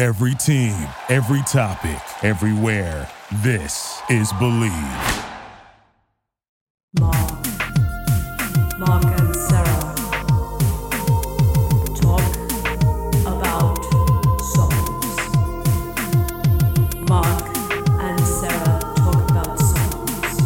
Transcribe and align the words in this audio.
Every 0.00 0.34
team, 0.34 0.88
every 1.10 1.42
topic, 1.42 2.00
everywhere. 2.24 3.06
This 3.42 4.00
is 4.08 4.32
Bleav. 4.32 4.72
Mark, 6.98 7.46
Mark 8.78 9.04
and 9.04 9.36
Sarah 9.36 9.94
talk 12.00 12.34
about 13.26 13.76
songs. 14.40 15.18
Mark 17.06 17.44
and 18.00 18.20
Sarah 18.20 18.80
talk 18.96 19.30
about 19.30 19.58
songs. 19.58 20.40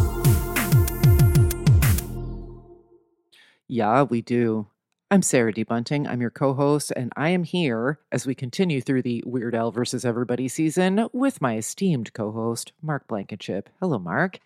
Yeah, 3.69 4.03
we 4.03 4.21
do. 4.21 4.67
I'm 5.15 5.23
Sarah 5.23 5.53
D. 5.53 5.63
Bunting. 5.63 6.09
I'm 6.09 6.21
your 6.21 6.33
co 6.33 6.55
host, 6.55 6.93
and 6.97 7.13
I 7.17 7.29
am 7.29 7.45
here 7.45 8.01
as 8.11 8.27
we 8.27 8.35
continue 8.35 8.81
through 8.81 9.03
the 9.03 9.23
Weird 9.25 9.55
Al 9.55 9.71
versus 9.71 10.05
Everybody 10.05 10.49
season 10.49 11.09
with 11.13 11.41
my 11.41 11.57
esteemed 11.57 12.13
co 12.15 12.33
host, 12.33 12.73
Mark 12.83 13.07
Blankenship. 13.07 13.71
Hello, 13.79 14.01
Mark. 14.01 14.41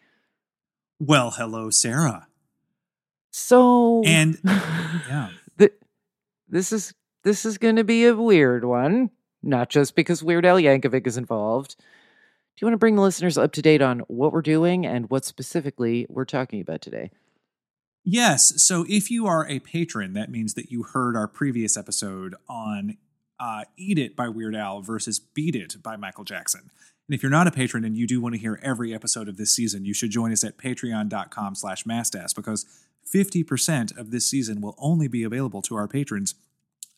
Well, 1.01 1.31
hello, 1.31 1.71
Sarah. 1.71 2.27
So, 3.31 4.03
And 4.05 4.39
yeah, 4.45 5.31
th- 5.59 5.73
this 6.51 6.71
is 6.71 6.93
this 7.25 7.47
is 7.47 7.57
going 7.57 7.77
to 7.77 7.85
be 7.85 8.05
a 8.05 8.15
weird 8.15 8.67
one, 8.67 9.09
not 9.43 9.71
just 9.71 9.95
because 9.95 10.23
Weird 10.23 10.45
Al 10.45 10.59
Yankovic 10.59 11.07
is 11.07 11.17
involved. 11.17 11.77
Do 11.79 11.85
you 12.61 12.67
want 12.67 12.75
to 12.75 12.79
bring 12.79 12.97
the 12.97 13.01
listeners 13.01 13.39
up 13.39 13.53
to 13.53 13.63
date 13.63 13.81
on 13.81 14.01
what 14.01 14.35
we're 14.35 14.43
doing 14.43 14.85
and 14.85 15.09
what 15.09 15.25
specifically 15.25 16.05
we're 16.11 16.27
talking 16.27 16.61
about 16.61 16.83
today? 16.83 17.11
Yes. 18.11 18.63
So 18.63 18.87
if 18.89 19.11
you 19.11 19.27
are 19.27 19.47
a 19.47 19.59
patron, 19.59 20.15
that 20.15 20.31
means 20.31 20.55
that 20.55 20.73
you 20.73 20.83
heard 20.83 21.15
our 21.15 21.29
previous 21.29 21.77
episode 21.77 22.35
on 22.49 22.97
uh, 23.39 23.65
"Eat 23.77 23.99
It" 23.99 24.17
by 24.17 24.31
Weird 24.31 24.57
Al 24.57 24.81
versus 24.81 25.19
"Beat 25.19 25.55
It" 25.55 25.83
by 25.83 25.95
Michael 25.97 26.25
Jackson. 26.25 26.71
And 27.07 27.15
if 27.15 27.23
you're 27.23 27.29
not 27.29 27.47
a 27.47 27.51
patron 27.51 27.85
and 27.85 27.99
you 27.99 28.07
do 28.07 28.19
want 28.19 28.35
to 28.35 28.41
hear 28.41 28.59
every 28.63 28.95
episode 28.95 29.29
of 29.29 29.37
this 29.37 29.55
season, 29.55 29.85
you 29.85 29.93
should 29.93 30.11
join 30.11 30.33
us 30.33 30.43
at 30.43 30.57
patreon.com 30.57 31.55
slash 31.55 31.85
mastas 31.85 32.35
because 32.35 32.65
50% 33.15 33.99
of 33.99 34.11
this 34.11 34.27
season 34.27 34.63
will 34.63 34.75
only 34.79 35.07
be 35.07 35.23
available 35.23 35.61
to 35.63 35.77
our 35.77 35.87
patrons. 35.87 36.35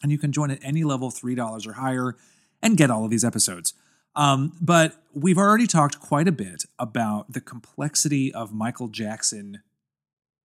And 0.04 0.12
you 0.12 0.18
can 0.18 0.30
join 0.30 0.52
at 0.52 0.60
any 0.62 0.84
level, 0.84 1.10
$3 1.10 1.66
or 1.66 1.72
higher, 1.72 2.14
and 2.62 2.76
get 2.76 2.88
all 2.88 3.04
of 3.04 3.10
these 3.10 3.24
episodes. 3.24 3.74
Um, 4.14 4.56
but 4.60 5.02
we've 5.12 5.38
already 5.38 5.66
talked 5.66 5.98
quite 5.98 6.28
a 6.28 6.32
bit 6.32 6.66
about 6.78 7.32
the 7.32 7.40
complexity 7.40 8.32
of 8.32 8.52
Michael 8.52 8.88
Jackson 8.88 9.62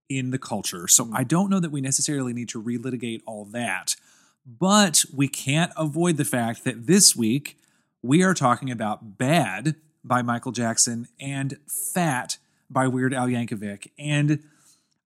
in 0.09 0.31
the 0.31 0.37
culture. 0.37 0.87
So 0.87 1.09
I 1.13 1.23
don't 1.23 1.49
know 1.49 1.59
that 1.59 1.71
we 1.71 1.81
necessarily 1.81 2.33
need 2.33 2.49
to 2.49 2.61
relitigate 2.61 3.21
all 3.25 3.45
that. 3.45 3.95
But 4.45 5.05
we 5.13 5.27
can't 5.27 5.71
avoid 5.75 6.17
the 6.17 6.25
fact 6.25 6.63
that 6.65 6.85
this 6.85 7.15
week 7.15 7.57
we 8.03 8.21
are 8.21 8.35
talking 8.35 8.69
about 8.69 9.17
Bad 9.17 9.75
by 10.03 10.21
Michael 10.21 10.51
Jackson 10.51 11.07
and 11.19 11.57
Fat 11.67 12.37
by 12.69 12.87
Weird 12.87 13.13
Al 13.13 13.27
Yankovic. 13.27 13.89
And 13.97 14.43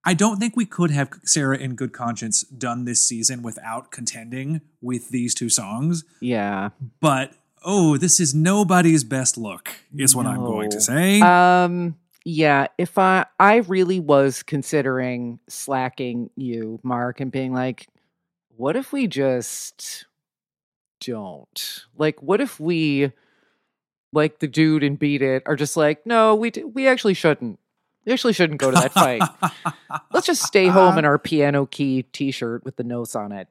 I 0.03 0.13
don't 0.13 0.39
think 0.39 0.57
we 0.57 0.65
could 0.65 0.91
have 0.91 1.09
Sarah 1.23 1.57
in 1.57 1.75
good 1.75 1.93
conscience 1.93 2.41
done 2.43 2.83
this 2.85 3.01
season 3.01 3.41
without 3.41 3.91
contending 3.91 4.61
with 4.81 5.09
these 5.09 5.33
two 5.33 5.49
songs. 5.49 6.03
Yeah. 6.19 6.69
But 6.99 7.33
oh, 7.63 7.97
this 7.97 8.19
is 8.19 8.33
nobody's 8.33 9.03
best 9.03 9.37
look, 9.37 9.71
is 9.95 10.15
what 10.15 10.25
I'm 10.25 10.43
going 10.43 10.69
to 10.71 10.81
say. 10.81 11.21
Um 11.21 11.95
yeah, 12.29 12.67
if 12.77 12.99
I 12.99 13.25
I 13.39 13.57
really 13.57 13.99
was 13.99 14.43
considering 14.43 15.39
slacking 15.49 16.29
you, 16.35 16.79
Mark, 16.83 17.19
and 17.21 17.31
being 17.31 17.53
like, 17.53 17.87
what 18.55 18.75
if 18.75 18.93
we 18.93 19.07
just 19.07 20.05
don't? 21.01 21.85
Like 21.97 22.21
what 22.21 22.39
if 22.41 22.59
we 22.59 23.13
like 24.13 24.39
the 24.39 24.47
dude 24.47 24.83
and 24.83 24.99
beat 24.99 25.23
it 25.23 25.43
are 25.47 25.55
just 25.55 25.75
like, 25.75 26.05
no, 26.05 26.35
we 26.35 26.51
d- 26.51 26.63
we 26.65 26.87
actually 26.87 27.15
shouldn't. 27.15 27.59
We 28.05 28.13
actually 28.13 28.33
shouldn't 28.33 28.59
go 28.59 28.71
to 28.71 28.77
that 28.77 28.93
fight. 28.93 29.23
Let's 30.13 30.27
just 30.27 30.43
stay 30.43 30.69
home 30.69 30.99
in 30.99 31.05
our 31.05 31.19
piano 31.19 31.65
key 31.65 32.03
t-shirt 32.03 32.63
with 32.63 32.75
the 32.75 32.83
notes 32.83 33.15
on 33.15 33.31
it. 33.31 33.47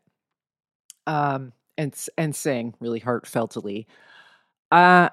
Um 1.08 1.52
and 1.76 1.94
and 2.16 2.36
sing 2.36 2.74
really 2.80 3.00
heartfeltly. 3.00 3.86
Uh 4.70 5.08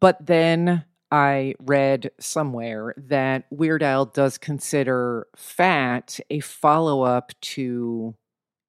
but 0.00 0.24
then 0.24 0.84
I 1.14 1.54
read 1.60 2.10
somewhere 2.18 2.92
that 2.96 3.44
Weird 3.48 3.84
Al 3.84 4.04
does 4.04 4.36
consider 4.36 5.28
Fat 5.36 6.18
a 6.28 6.40
follow 6.40 7.02
up 7.02 7.30
to 7.40 8.16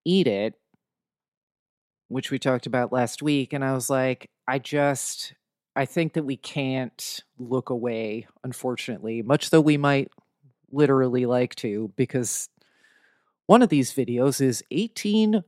Eat 0.05 0.27
It, 0.27 0.53
which 2.07 2.29
we 2.29 2.37
talked 2.37 2.67
about 2.67 2.93
last 2.93 3.23
week. 3.23 3.51
And 3.51 3.65
I 3.65 3.73
was 3.73 3.89
like, 3.89 4.29
I 4.47 4.59
just, 4.59 5.33
I 5.75 5.85
think 5.85 6.13
that 6.13 6.25
we 6.25 6.37
can't 6.37 7.23
look 7.39 7.71
away, 7.71 8.27
unfortunately, 8.43 9.23
much 9.23 9.49
though 9.49 9.59
we 9.59 9.77
might 9.77 10.11
literally 10.71 11.25
like 11.25 11.55
to, 11.55 11.91
because 11.95 12.47
one 13.47 13.63
of 13.63 13.69
these 13.69 13.91
videos 13.91 14.39
is 14.39 14.63
18 14.69 15.43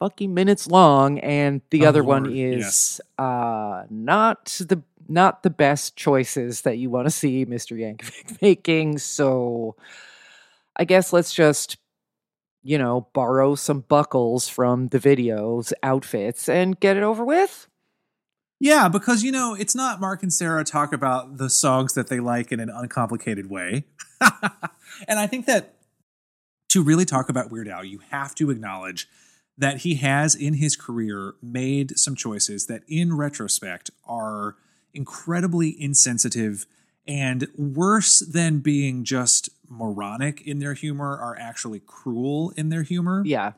motherfucking 0.00 0.30
minutes 0.30 0.66
long, 0.66 1.18
and 1.20 1.60
the 1.70 1.84
Oh, 1.84 1.88
other 1.88 2.02
one 2.04 2.30
is 2.32 3.00
uh 3.18 3.84
not 3.90 4.46
the 4.66 4.82
not 5.08 5.42
the 5.42 5.50
best 5.50 5.96
choices 5.96 6.62
that 6.62 6.78
you 6.78 6.88
want 6.88 7.06
to 7.06 7.10
see 7.10 7.44
Mr. 7.44 7.76
Yankovic 7.76 8.40
making. 8.42 8.98
So 8.98 9.76
I 10.76 10.84
guess 10.84 11.12
let's 11.12 11.32
just 11.34 11.76
you 12.62 12.78
know 12.78 13.08
borrow 13.12 13.54
some 13.54 13.80
buckles 13.80 14.48
from 14.48 14.88
the 14.88 14.98
videos 14.98 15.72
outfits 15.82 16.48
and 16.48 16.78
get 16.78 16.96
it 16.96 17.02
over 17.02 17.24
with. 17.24 17.66
Yeah, 18.62 18.88
because 18.88 19.22
you 19.22 19.32
know, 19.32 19.54
it's 19.58 19.74
not 19.74 20.00
Mark 20.00 20.22
and 20.22 20.32
Sarah 20.32 20.64
talk 20.64 20.92
about 20.92 21.38
the 21.38 21.48
songs 21.48 21.94
that 21.94 22.08
they 22.08 22.20
like 22.20 22.52
in 22.52 22.60
an 22.60 22.68
uncomplicated 22.68 23.48
way. 23.48 23.84
and 25.08 25.18
I 25.18 25.26
think 25.26 25.46
that 25.46 25.76
to 26.68 26.82
really 26.82 27.06
talk 27.06 27.30
about 27.30 27.50
Weird 27.50 27.68
Al, 27.68 27.84
you 27.84 28.00
have 28.10 28.34
to 28.34 28.50
acknowledge 28.50 29.08
that 29.60 29.78
he 29.78 29.96
has 29.96 30.34
in 30.34 30.54
his 30.54 30.74
career 30.74 31.34
made 31.42 31.98
some 31.98 32.16
choices 32.16 32.66
that 32.66 32.82
in 32.88 33.14
retrospect 33.16 33.90
are 34.06 34.56
incredibly 34.94 35.80
insensitive 35.80 36.66
and 37.06 37.46
worse 37.56 38.20
than 38.20 38.60
being 38.60 39.04
just 39.04 39.50
moronic 39.68 40.40
in 40.46 40.60
their 40.60 40.72
humor 40.72 41.16
are 41.16 41.36
actually 41.38 41.80
cruel 41.80 42.52
in 42.56 42.70
their 42.70 42.82
humor. 42.82 43.22
Yeah. 43.24 43.52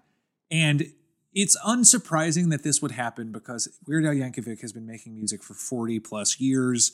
And 0.50 0.93
it's 1.32 1.56
unsurprising 1.64 2.50
that 2.50 2.64
this 2.64 2.82
would 2.82 2.93
happen 2.93 3.31
because 3.31 3.69
Weird 3.87 4.05
Al 4.05 4.12
Yankovic 4.12 4.60
has 4.60 4.72
been 4.72 4.87
making 4.87 5.14
music 5.14 5.43
for 5.43 5.55
40 5.55 6.00
plus 6.00 6.40
years. 6.40 6.93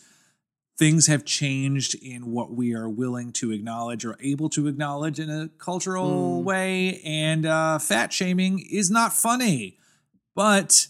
Things 0.78 1.08
have 1.08 1.25
changed 1.25 1.96
in 1.96 2.30
what 2.30 2.52
we 2.52 2.72
are 2.72 2.88
willing 2.88 3.32
to 3.32 3.50
acknowledge 3.50 4.04
or 4.04 4.16
able 4.20 4.48
to 4.50 4.69
acknowledge 4.69 5.19
in 5.19 5.28
a 5.28 5.48
cultural 5.58 6.40
Mm. 6.40 6.44
way. 6.44 7.00
And 7.04 7.44
uh, 7.44 7.78
fat 7.80 8.12
shaming 8.12 8.60
is 8.60 8.88
not 8.90 9.12
funny. 9.12 9.76
But 10.36 10.86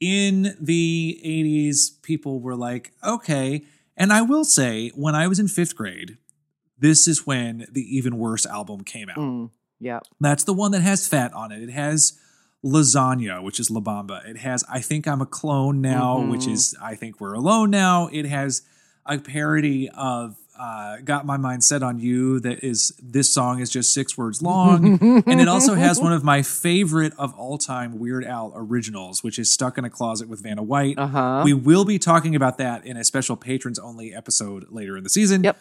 in 0.00 0.56
the 0.60 1.20
80s, 1.24 2.02
people 2.02 2.40
were 2.40 2.56
like, 2.56 2.92
okay. 3.04 3.64
And 3.96 4.12
I 4.12 4.22
will 4.22 4.44
say, 4.44 4.90
when 4.96 5.14
I 5.14 5.28
was 5.28 5.38
in 5.38 5.46
fifth 5.46 5.76
grade, 5.76 6.16
this 6.76 7.06
is 7.06 7.24
when 7.26 7.66
the 7.70 7.82
Even 7.96 8.18
Worse 8.18 8.46
album 8.46 8.80
came 8.82 9.08
out. 9.10 9.18
Mm, 9.18 9.50
yeah. 9.78 10.00
That's 10.18 10.42
the 10.42 10.54
one 10.54 10.72
that 10.72 10.80
has 10.80 11.06
fat 11.06 11.32
on 11.34 11.52
it. 11.52 11.62
It 11.62 11.70
has 11.70 12.18
Lasagna, 12.64 13.42
which 13.42 13.60
is 13.60 13.70
La 13.70 13.80
Bamba. 13.80 14.26
It 14.28 14.38
has 14.38 14.64
I 14.68 14.80
Think 14.80 15.06
I'm 15.06 15.20
a 15.20 15.26
Clone 15.26 15.80
Now, 15.80 16.20
which 16.26 16.42
Mhm. 16.46 16.52
is 16.52 16.74
I 16.82 16.94
Think 16.94 17.20
We're 17.20 17.34
Alone 17.34 17.70
Now. 17.70 18.08
It 18.08 18.26
has 18.26 18.62
a 19.10 19.18
parody 19.18 19.90
of 19.90 20.36
uh, 20.58 20.98
Got 20.98 21.24
My 21.24 21.36
Mind 21.36 21.64
Set 21.64 21.82
on 21.82 21.98
You 21.98 22.38
that 22.40 22.62
is 22.62 22.92
this 23.02 23.32
song 23.32 23.60
is 23.60 23.70
just 23.70 23.94
six 23.94 24.16
words 24.18 24.42
long. 24.42 25.22
and 25.26 25.40
it 25.40 25.48
also 25.48 25.74
has 25.74 26.00
one 26.00 26.12
of 26.12 26.22
my 26.22 26.42
favorite 26.42 27.12
of 27.18 27.34
all 27.34 27.56
time 27.58 27.98
Weird 27.98 28.24
Al 28.24 28.52
originals, 28.54 29.24
which 29.24 29.38
is 29.38 29.50
Stuck 29.52 29.78
in 29.78 29.84
a 29.84 29.90
Closet 29.90 30.28
with 30.28 30.42
Vanna 30.42 30.62
White. 30.62 30.98
Uh 30.98 31.06
huh. 31.06 31.42
We 31.44 31.54
will 31.54 31.84
be 31.84 31.98
talking 31.98 32.36
about 32.36 32.58
that 32.58 32.84
in 32.86 32.96
a 32.96 33.04
special 33.04 33.36
patrons 33.36 33.78
only 33.78 34.14
episode 34.14 34.66
later 34.70 34.96
in 34.96 35.04
the 35.04 35.10
season. 35.10 35.44
Yep. 35.44 35.58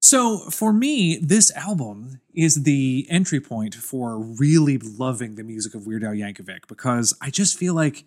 So 0.00 0.38
for 0.50 0.72
me, 0.72 1.18
this 1.18 1.54
album 1.54 2.20
is 2.34 2.62
the 2.62 3.06
entry 3.10 3.38
point 3.38 3.74
for 3.74 4.18
really 4.18 4.78
loving 4.78 5.34
the 5.34 5.44
music 5.44 5.74
of 5.74 5.86
Weird 5.86 6.02
Al 6.02 6.12
Yankovic 6.12 6.66
because 6.68 7.14
I 7.20 7.28
just 7.28 7.58
feel 7.58 7.74
like 7.74 8.04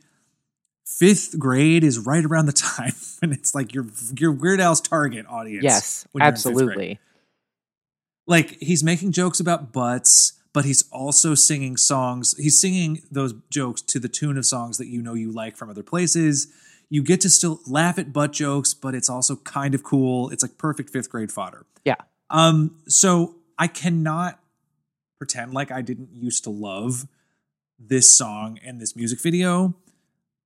fifth 0.97 1.37
grade 1.39 1.83
is 1.83 1.99
right 1.99 2.23
around 2.23 2.45
the 2.45 2.53
time 2.53 2.93
when 3.19 3.31
it's 3.31 3.55
like 3.55 3.73
your 3.73 3.85
your 4.17 4.31
Weird 4.31 4.59
Al's 4.59 4.81
target 4.81 5.25
audience. 5.27 5.63
Yes, 5.63 6.07
when 6.11 6.21
you're 6.21 6.29
in 6.29 6.35
fifth 6.35 6.43
grade. 6.43 6.57
absolutely. 6.57 6.99
Like 8.25 8.57
he's 8.61 8.83
making 8.83 9.11
jokes 9.11 9.39
about 9.39 9.73
butts, 9.73 10.33
but 10.53 10.65
he's 10.65 10.83
also 10.91 11.35
singing 11.35 11.75
songs. 11.75 12.35
He's 12.37 12.59
singing 12.59 13.01
those 13.11 13.33
jokes 13.49 13.81
to 13.81 13.99
the 13.99 14.07
tune 14.07 14.37
of 14.37 14.45
songs 14.45 14.77
that 14.77 14.87
you 14.87 15.01
know 15.01 15.13
you 15.13 15.31
like 15.31 15.57
from 15.57 15.69
other 15.69 15.83
places. 15.83 16.47
You 16.89 17.03
get 17.03 17.21
to 17.21 17.29
still 17.29 17.59
laugh 17.65 17.97
at 17.97 18.13
butt 18.13 18.33
jokes, 18.33 18.73
but 18.73 18.93
it's 18.93 19.09
also 19.09 19.35
kind 19.37 19.73
of 19.73 19.83
cool. 19.83 20.29
It's 20.29 20.43
like 20.43 20.57
perfect 20.57 20.91
fifth 20.91 21.09
grade 21.09 21.31
fodder. 21.31 21.65
Yeah. 21.83 21.95
Um, 22.29 22.77
so 22.87 23.35
I 23.57 23.67
cannot 23.67 24.39
pretend 25.17 25.53
like 25.53 25.71
I 25.71 25.81
didn't 25.81 26.09
used 26.13 26.43
to 26.43 26.49
love 26.49 27.07
this 27.79 28.15
song 28.15 28.59
and 28.63 28.79
this 28.79 28.95
music 28.95 29.21
video, 29.21 29.73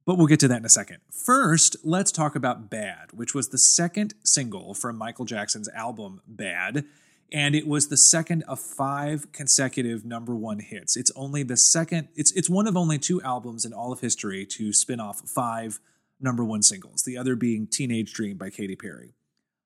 but 0.07 0.18
we'll 0.18 0.25
get 0.25 0.39
to 0.39 0.48
that 0.48 0.57
in 0.57 0.65
a 0.65 0.69
second. 0.69 0.98
First, 1.12 1.75
let's 1.83 2.12
talk 2.12 2.36
about 2.36 2.69
Bad, 2.71 3.12
which 3.12 3.36
was 3.36 3.50
the 3.50 3.57
second 3.57 4.15
single 4.24 4.74
from 4.74 4.98
Michael 4.98 5.25
Jackson's 5.25 5.68
album 5.69 6.21
Bad, 6.25 6.86
and 7.31 7.54
it 7.54 7.68
was 7.68 7.89
the 7.89 7.98
second 7.98 8.44
of 8.44 8.57
five 8.59 9.31
consecutive 9.33 10.06
number 10.06 10.33
one 10.33 10.59
hits. 10.59 10.95
It's 10.95 11.12
only 11.15 11.44
the 11.44 11.57
second, 11.57 12.07
it's 12.15 12.31
it's 12.31 12.50
one 12.50 12.68
of 12.68 12.77
only 12.77 12.98
two 12.98 13.21
albums 13.21 13.65
in 13.65 13.74
all 13.74 13.92
of 13.92 14.00
history 14.00 14.45
to 14.45 14.71
spin 14.74 15.00
off 15.01 15.19
five 15.27 15.80
number 16.21 16.44
one 16.44 16.63
singles, 16.63 17.03
the 17.03 17.18
other 17.18 17.36
being 17.36 17.68
Teenage 17.68 18.13
Dream 18.13 18.38
by 18.38 18.50
Katy 18.50 18.75
Perry. 18.77 19.13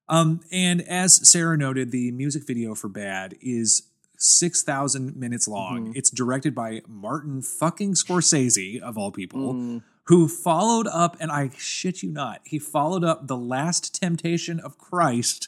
Um, 0.09 0.41
and 0.51 0.81
as 0.81 1.29
Sarah 1.29 1.55
noted, 1.55 1.91
the 1.91 2.11
music 2.11 2.45
video 2.45 2.75
for 2.75 2.89
Bad 2.89 3.35
is 3.41 3.83
6,000 4.17 5.15
minutes 5.15 5.47
long. 5.47 5.93
It's 5.95 6.09
directed 6.09 6.53
by 6.53 6.81
Martin 6.87 7.41
fucking 7.41 7.93
Scorsese, 7.93 8.79
of 8.79 8.97
all 8.97 9.11
people, 9.11 9.53
Mm. 9.53 9.83
Who 10.11 10.27
followed 10.27 10.87
up, 10.87 11.15
and 11.21 11.31
I 11.31 11.51
shit 11.57 12.03
you 12.03 12.11
not, 12.11 12.41
he 12.43 12.59
followed 12.59 13.01
up 13.01 13.27
The 13.27 13.37
Last 13.37 13.95
Temptation 13.95 14.59
of 14.59 14.77
Christ 14.77 15.47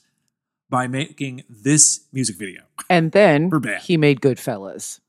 by 0.70 0.88
making 0.88 1.44
this 1.50 2.06
music 2.14 2.38
video. 2.38 2.62
And 2.90 3.12
then 3.12 3.52
he 3.82 3.98
made 3.98 4.22
Goodfellas. 4.22 5.02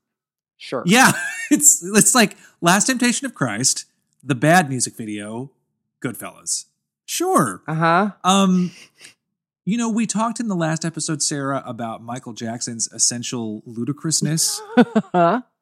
Sure. 0.57 0.83
Yeah, 0.85 1.13
it's 1.51 1.81
it's 1.81 2.13
like 2.13 2.35
Last 2.59 2.87
Temptation 2.87 3.27
of 3.27 3.33
Christ, 3.33 3.85
the 4.21 4.35
bad 4.35 4.67
music 4.67 4.97
video, 4.97 5.51
Goodfellas. 6.01 6.65
Sure. 7.05 7.61
Uh 7.65 7.75
huh. 7.75 8.11
Um, 8.25 8.71
you 9.63 9.77
know, 9.77 9.89
we 9.89 10.05
talked 10.05 10.41
in 10.41 10.49
the 10.49 10.55
last 10.55 10.83
episode, 10.83 11.23
Sarah, 11.23 11.63
about 11.65 12.03
Michael 12.03 12.33
Jackson's 12.33 12.91
essential 12.91 13.63
ludicrousness, 13.65 14.61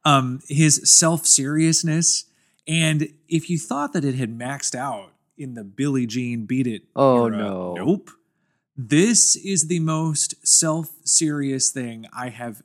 um, 0.04 0.40
his 0.48 0.82
self 0.84 1.28
seriousness, 1.28 2.26
and 2.68 3.08
if 3.28 3.50
you 3.50 3.58
thought 3.58 3.94
that 3.94 4.06
it 4.06 4.16
had 4.16 4.38
maxed 4.38 4.76
out 4.76 5.12
in 5.38 5.54
the 5.56 5.64
Billie 5.64 6.06
Jean 6.08 6.46
Beat 6.46 6.68
It, 6.68 6.84
Oh, 6.96 7.26
era, 7.26 7.38
no. 7.38 7.74
nope. 7.76 8.12
This 8.76 9.36
is 9.36 9.68
the 9.68 9.80
most 9.80 10.36
self 10.46 10.90
serious 11.04 11.72
thing 11.72 12.06
I 12.16 12.30
have. 12.30 12.62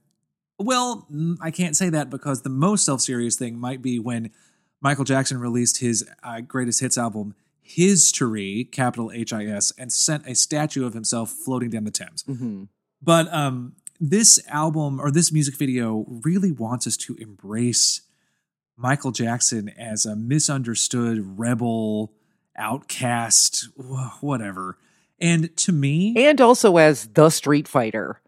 Well, 0.59 1.07
mm, 1.13 1.37
I 1.41 1.51
can't 1.51 1.77
say 1.77 1.89
that 1.91 2.11
because 2.11 2.43
the 2.43 2.49
most 2.51 2.85
self 2.85 3.01
serious 3.01 3.37
thing 3.37 3.59
might 3.59 3.83
be 3.83 3.99
when 3.99 4.31
Michael 4.81 5.05
Jackson 5.05 5.39
released 5.39 5.79
his 5.79 6.09
uh, 6.23 6.41
greatest 6.41 6.81
hits 6.81 6.97
album, 6.97 7.35
History, 7.61 8.65
capital 8.71 9.11
H 9.13 9.33
I 9.33 9.45
S, 9.47 9.73
and 9.79 9.93
sent 9.93 10.27
a 10.27 10.35
statue 10.35 10.85
of 10.87 10.95
himself 10.95 11.31
floating 11.31 11.71
down 11.71 11.85
the 11.85 11.91
Thames. 11.91 12.23
hmm 12.23 12.65
But 13.03 13.33
um, 13.33 13.75
this 14.01 14.41
album 14.49 15.01
or 15.01 15.11
this 15.11 15.31
music 15.33 15.57
video 15.57 16.05
really 16.25 16.53
wants 16.53 16.87
us 16.87 16.97
to 16.99 17.15
embrace 17.17 18.01
Michael 18.79 19.11
Jackson 19.11 19.69
as 19.71 20.07
a 20.07 20.15
misunderstood 20.17 21.39
rebel, 21.39 22.13
outcast, 22.57 23.69
whatever. 23.77 24.79
And 25.21 25.55
to 25.59 25.73
me, 25.73 26.15
And 26.17 26.41
also 26.41 26.77
as 26.77 27.07
the 27.09 27.29
Street 27.31 27.67
Fighter. 27.67 28.21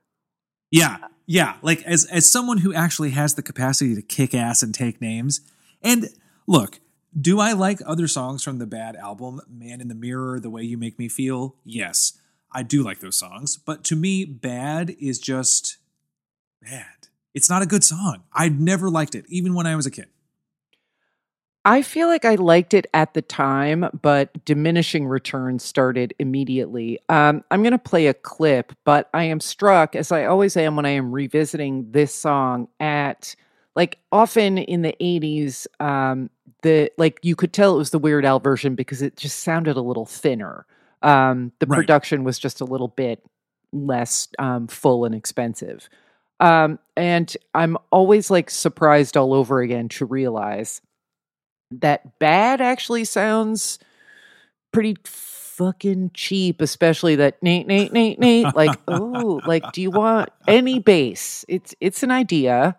yeah, 0.70 0.97
yeah, 1.26 1.55
like 1.62 1.82
as 1.85 2.05
as 2.06 2.29
someone 2.31 2.58
who 2.58 2.75
actually 2.75 3.11
has 3.11 3.35
the 3.35 3.43
capacity 3.43 3.94
to 3.94 4.02
kick 4.02 4.35
ass 4.35 4.62
and 4.64 4.75
take 4.75 5.00
names. 5.00 5.41
And 5.82 6.08
look, 6.49 6.81
do 7.19 7.38
I 7.38 7.52
like 7.52 7.81
other 7.87 8.08
songs 8.08 8.43
from 8.43 8.58
the 8.58 8.67
Bad 8.67 8.97
album, 8.97 9.41
Man 9.49 9.81
in 9.81 9.87
the 9.87 9.94
Mirror, 9.94 10.41
The 10.41 10.50
Way 10.50 10.62
You 10.62 10.76
Make 10.76 10.99
Me 10.99 11.08
Feel? 11.08 11.55
Yes, 11.64 12.19
I 12.52 12.64
do 12.64 12.82
like 12.82 12.99
those 12.99 13.17
songs. 13.17 13.56
But 13.56 13.85
to 13.85 13.94
me, 13.97 14.25
Bad 14.25 14.97
is 15.00 15.20
just 15.20 15.76
bad. 16.61 16.87
It's 17.35 17.49
not 17.49 17.62
a 17.62 17.67
good 17.67 17.85
song. 17.85 18.25
I'd 18.32 18.61
never 18.61 18.91
liked 18.91 19.14
it, 19.14 19.25
even 19.29 19.55
when 19.55 19.67
I 19.69 19.76
was 19.76 19.87
a 19.87 19.91
kid. 19.93 20.08
I 21.67 21.83
feel 21.83 22.09
like 22.09 22.25
I 22.25 22.37
liked 22.37 22.73
it 22.73 22.87
at 22.95 23.12
the 23.12 23.21
time, 23.21 23.85
but 24.01 24.45
diminishing 24.47 25.07
returns 25.07 25.62
started 25.62 26.15
immediately. 26.19 26.99
Um, 27.11 27.45
I'm 27.51 27.62
going 27.62 27.73
to 27.73 27.79
play 27.79 28.07
a 28.07 28.15
clip, 28.15 28.73
but 28.85 29.11
I 29.12 29.25
am 29.25 29.41
struck, 29.41 29.95
as 29.95 30.11
I 30.11 30.25
always 30.25 30.57
am 30.57 30.75
when 30.77 30.87
I 30.87 30.91
am 30.91 31.12
revisiting 31.12 31.91
this 31.93 32.15
song, 32.15 32.69
at 32.81 33.35
like 33.77 33.99
often 34.11 34.57
in 34.57 34.81
the 34.83 34.95
80s, 35.01 35.67
um, 35.81 36.31
the 36.62 36.91
like 36.97 37.19
you 37.23 37.37
could 37.37 37.53
tell 37.53 37.75
it 37.75 37.79
was 37.79 37.91
the 37.91 37.99
Weird 37.99 38.25
Al 38.25 38.41
version 38.41 38.75
because 38.75 39.03
it 39.03 39.17
just 39.17 39.41
sounded 39.41 39.77
a 39.77 39.83
little 39.83 40.07
thinner. 40.07 40.67
Um, 41.03 41.53
the 41.59 41.67
Right. 41.67 41.77
production 41.77 42.25
was 42.25 42.39
just 42.39 42.61
a 42.62 42.65
little 42.65 42.89
bit 42.89 43.23
less 43.73 44.29
um, 44.39 44.67
full 44.67 45.05
and 45.05 45.15
expensive. 45.15 45.89
Um, 46.41 46.79
and 46.97 47.35
I'm 47.55 47.77
always 47.93 48.31
like 48.31 48.49
surprised 48.51 49.17
all 49.17 49.35
over 49.35 49.61
again 49.61 49.89
to 49.91 50.07
realize 50.07 50.81
that 51.70 52.19
bad 52.19 52.61
actually 52.61 53.05
sounds 53.05 53.78
pretty 54.72 54.96
fucking 55.04 56.11
cheap, 56.14 56.61
especially 56.62 57.16
that 57.16 57.42
Nate, 57.42 57.66
Nate, 57.66 57.92
Nate, 57.92 58.18
Nate. 58.18 58.54
Like, 58.54 58.78
oh, 58.88 59.40
like, 59.47 59.73
do 59.73 59.83
you 59.83 59.90
want 59.90 60.30
any 60.49 60.78
bass? 60.78 61.45
It's 61.49 61.75
it's 61.80 62.02
an 62.02 62.11
idea. 62.11 62.76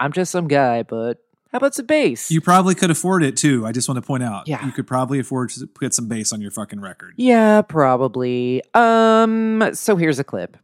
I'm 0.00 0.12
just 0.12 0.32
some 0.32 0.48
guy, 0.48 0.82
but 0.82 1.18
how 1.52 1.58
about 1.58 1.74
some 1.74 1.86
bass? 1.86 2.30
You 2.30 2.40
probably 2.40 2.74
could 2.74 2.90
afford 2.90 3.22
it 3.22 3.36
too. 3.36 3.64
I 3.66 3.72
just 3.72 3.88
want 3.88 3.96
to 3.96 4.02
point 4.06 4.22
out. 4.22 4.48
Yeah. 4.48 4.64
You 4.64 4.72
could 4.72 4.86
probably 4.86 5.18
afford 5.20 5.50
to 5.50 5.66
put 5.66 5.94
some 5.94 6.08
bass 6.08 6.32
on 6.32 6.40
your 6.40 6.50
fucking 6.50 6.80
record. 6.80 7.14
yeah, 7.16 7.62
probably. 7.62 8.62
Um, 8.74 9.70
so 9.74 9.96
here's 9.96 10.18
a 10.18 10.24
clip. 10.24 10.56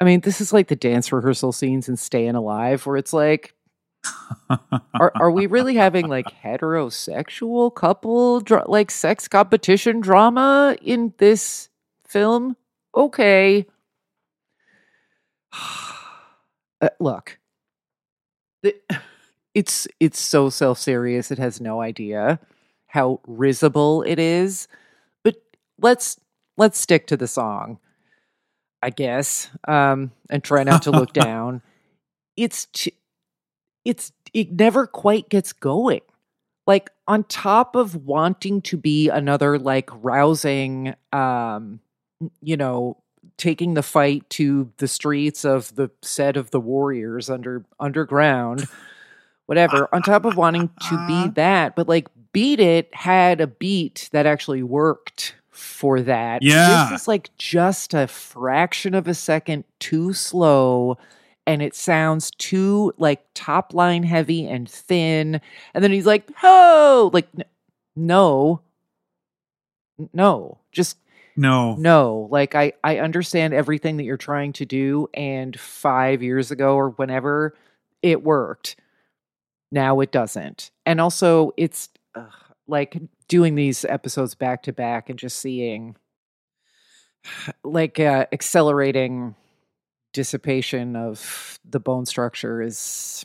I 0.00 0.04
mean, 0.04 0.20
this 0.20 0.40
is 0.40 0.52
like 0.52 0.68
the 0.68 0.76
dance 0.76 1.12
rehearsal 1.12 1.52
scenes 1.52 1.88
in 1.88 1.96
Staying 1.96 2.36
Alive, 2.36 2.86
where 2.86 2.96
it's 2.96 3.12
like, 3.12 3.54
are 4.94 5.12
are 5.16 5.30
we 5.30 5.46
really 5.46 5.74
having 5.74 6.08
like 6.08 6.26
heterosexual 6.44 7.74
couple 7.74 8.40
dra- 8.40 8.68
like 8.70 8.90
sex 8.90 9.26
competition 9.28 10.00
drama 10.00 10.76
in 10.82 11.14
this 11.18 11.68
film? 12.06 12.56
Okay. 12.94 13.66
Uh, 16.80 16.88
look, 17.00 17.40
the, 18.62 18.74
it's 19.54 19.88
it's 19.98 20.20
so 20.20 20.48
self 20.48 20.78
serious. 20.78 21.30
It 21.32 21.38
has 21.38 21.60
no 21.60 21.80
idea 21.80 22.38
how 22.86 23.20
risible 23.26 24.02
it 24.02 24.18
is. 24.20 24.68
But 25.24 25.42
let's 25.80 26.20
let's 26.56 26.78
stick 26.78 27.08
to 27.08 27.16
the 27.16 27.26
song. 27.26 27.78
I 28.82 28.90
guess, 28.90 29.50
um, 29.66 30.12
and 30.30 30.42
try 30.44 30.64
not 30.64 30.82
to 30.82 30.90
look 30.90 31.12
down. 31.14 31.62
It's 32.36 32.66
t- 32.72 32.94
it's 33.84 34.12
it 34.34 34.52
never 34.52 34.86
quite 34.86 35.28
gets 35.28 35.52
going. 35.52 36.00
like 36.66 36.90
on 37.08 37.24
top 37.24 37.74
of 37.76 37.96
wanting 37.96 38.60
to 38.62 38.76
be 38.76 39.08
another 39.08 39.58
like 39.58 39.90
rousing 40.04 40.94
um 41.12 41.80
you 42.42 42.56
know 42.56 42.96
taking 43.38 43.74
the 43.74 43.82
fight 43.82 44.28
to 44.30 44.70
the 44.78 44.88
streets 44.88 45.44
of 45.44 45.74
the 45.76 45.90
set 46.02 46.36
of 46.36 46.50
the 46.50 46.60
warriors 46.60 47.30
under 47.30 47.64
underground 47.80 48.66
whatever 49.46 49.88
on 49.94 50.02
top 50.02 50.24
of 50.26 50.36
wanting 50.36 50.68
to 50.88 51.06
be 51.06 51.28
that 51.34 51.74
but 51.76 51.88
like 51.88 52.08
beat 52.32 52.60
it 52.60 52.94
had 52.94 53.40
a 53.40 53.46
beat 53.46 54.08
that 54.12 54.26
actually 54.26 54.62
worked 54.62 55.34
for 55.58 56.00
that. 56.02 56.42
Yeah. 56.42 56.88
this 56.90 57.02
is 57.02 57.08
like 57.08 57.30
just 57.36 57.92
a 57.94 58.06
fraction 58.06 58.94
of 58.94 59.08
a 59.08 59.14
second 59.14 59.64
too 59.80 60.12
slow 60.12 60.96
and 61.46 61.62
it 61.62 61.74
sounds 61.74 62.30
too 62.32 62.92
like 62.98 63.24
top 63.34 63.74
line 63.74 64.02
heavy 64.04 64.46
and 64.46 64.68
thin. 64.70 65.40
And 65.74 65.82
then 65.84 65.90
he's 65.92 66.06
like 66.06 66.28
oh 66.42 67.10
like 67.12 67.28
no. 67.96 68.60
No. 70.12 70.58
Just 70.70 70.98
No. 71.36 71.74
no. 71.76 72.28
Like 72.30 72.54
i 72.54 72.72
i 72.84 72.98
understand 72.98 73.52
everything 73.54 73.96
that 73.96 74.04
you're 74.04 74.16
trying 74.16 74.52
to 74.54 74.64
do 74.64 75.08
and 75.14 75.58
5 75.58 76.22
years 76.22 76.50
ago 76.50 76.76
or 76.76 76.90
whenever 76.90 77.54
it 78.02 78.22
worked. 78.22 78.76
Now 79.72 80.00
it 80.00 80.12
doesn't. 80.12 80.70
And 80.86 81.00
also 81.00 81.52
it's 81.56 81.88
ugh, 82.14 82.32
like 82.68 83.00
doing 83.28 83.54
these 83.54 83.84
episodes 83.84 84.34
back 84.34 84.62
to 84.64 84.72
back 84.72 85.10
and 85.10 85.18
just 85.18 85.38
seeing 85.38 85.96
like 87.64 87.98
uh, 87.98 88.26
accelerating 88.32 89.34
dissipation 90.12 90.96
of 90.96 91.58
the 91.68 91.80
bone 91.80 92.06
structure 92.06 92.62
is 92.62 93.24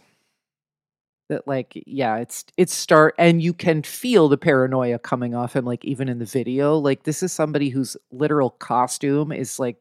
that 1.29 1.47
like 1.47 1.81
yeah 1.87 2.17
it's 2.17 2.43
it's 2.57 2.73
start 2.73 3.15
and 3.17 3.41
you 3.41 3.53
can 3.53 3.81
feel 3.81 4.27
the 4.27 4.37
paranoia 4.37 4.99
coming 4.99 5.33
off 5.33 5.55
him 5.55 5.65
like 5.65 5.83
even 5.85 6.09
in 6.09 6.19
the 6.19 6.25
video. 6.25 6.77
Like 6.77 7.03
this 7.03 7.23
is 7.23 7.31
somebody 7.31 7.69
whose 7.69 7.95
literal 8.11 8.49
costume 8.51 9.31
is 9.31 9.59
like 9.59 9.77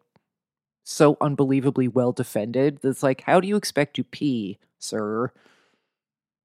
so 0.85 1.16
unbelievably 1.21 1.88
well 1.88 2.12
defended 2.12 2.78
that's 2.83 3.02
like 3.02 3.21
how 3.23 3.40
do 3.40 3.47
you 3.47 3.57
expect 3.57 3.95
to 3.95 4.04
pee 4.04 4.59
sir 4.78 5.31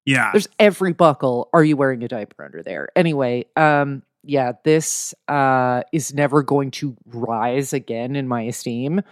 Yeah. 0.08 0.32
there's 0.32 0.48
every 0.58 0.92
buckle. 0.92 1.48
Are 1.52 1.62
you 1.64 1.76
wearing 1.76 2.02
a 2.02 2.08
diaper 2.08 2.44
under 2.44 2.62
there? 2.62 2.88
Anyway 2.96 3.44
um 3.56 4.02
yeah 4.24 4.52
this 4.64 5.14
uh 5.28 5.82
is 5.92 6.12
never 6.14 6.42
going 6.42 6.70
to 6.72 6.96
rise 7.06 7.72
again 7.72 8.16
in 8.16 8.26
my 8.28 8.42
esteem. 8.42 9.02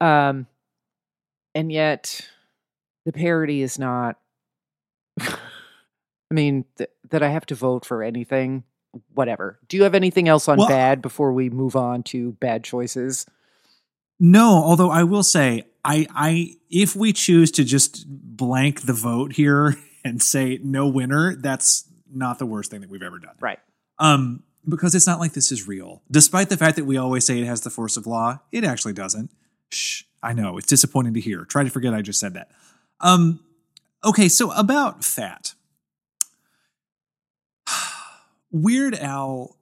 Um 0.00 0.46
and 1.54 1.70
yet 1.70 2.28
the 3.04 3.12
parody 3.12 3.62
is 3.62 3.78
not 3.78 4.16
i 5.20 5.34
mean 6.30 6.64
th- 6.78 6.88
that 7.10 7.22
i 7.22 7.28
have 7.28 7.44
to 7.46 7.54
vote 7.54 7.84
for 7.84 8.02
anything 8.02 8.64
whatever. 9.14 9.58
Do 9.68 9.76
you 9.76 9.84
have 9.84 9.94
anything 9.94 10.28
else 10.28 10.48
on 10.48 10.58
Well- 10.58 10.68
bad 10.68 11.00
before 11.02 11.32
we 11.32 11.48
move 11.50 11.76
on 11.76 12.02
to 12.04 12.32
bad 12.32 12.62
choices? 12.64 13.24
No, 14.20 14.50
although 14.62 14.90
I 14.90 15.02
will 15.04 15.22
say, 15.24 15.64
I, 15.84 16.06
I, 16.14 16.54
if 16.70 16.94
we 16.94 17.12
choose 17.12 17.50
to 17.52 17.64
just 17.64 18.04
blank 18.06 18.82
the 18.82 18.92
vote 18.92 19.32
here 19.32 19.76
and 20.04 20.20
say 20.22 20.58
no 20.62 20.86
winner, 20.88 21.34
that's 21.36 21.84
not 22.12 22.38
the 22.38 22.46
worst 22.46 22.70
thing 22.70 22.80
that 22.82 22.90
we've 22.90 23.02
ever 23.02 23.18
done. 23.18 23.34
right 23.40 23.58
Um, 23.98 24.42
because 24.68 24.94
it's 24.94 25.06
not 25.06 25.18
like 25.18 25.32
this 25.32 25.50
is 25.52 25.66
real. 25.66 26.02
Despite 26.10 26.48
the 26.48 26.56
fact 26.56 26.76
that 26.76 26.84
we 26.84 26.96
always 26.96 27.24
say 27.24 27.40
it 27.40 27.46
has 27.46 27.62
the 27.62 27.70
force 27.70 27.96
of 27.96 28.06
law, 28.06 28.40
it 28.52 28.64
actually 28.64 28.92
doesn't. 28.92 29.30
Shh, 29.70 30.02
I 30.22 30.32
know 30.34 30.56
it's 30.58 30.66
disappointing 30.66 31.14
to 31.14 31.20
hear. 31.20 31.44
Try 31.44 31.64
to 31.64 31.70
forget 31.70 31.94
I 31.94 32.02
just 32.02 32.20
said 32.20 32.34
that. 32.34 32.50
Um, 33.00 33.40
okay, 34.04 34.28
so 34.28 34.50
about 34.52 35.02
fat. 35.04 35.54
Weird 38.50 38.94
Al 38.94 39.56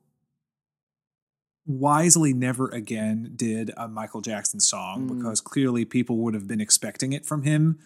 wisely 1.67 2.33
never 2.33 2.69
again 2.69 3.33
did 3.37 3.71
a 3.77 3.87
Michael 3.87 4.21
Jackson 4.21 4.59
song 4.61 5.09
Mm. 5.09 5.17
because 5.19 5.41
clearly 5.41 5.85
people 5.85 6.17
would 6.19 6.35
have 6.35 6.49
been 6.49 6.61
expecting 6.61 7.13
it 7.13 7.25
from 7.25 7.43
him. 7.45 7.79